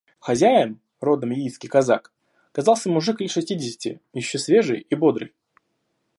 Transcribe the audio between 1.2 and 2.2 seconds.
яицкий казак,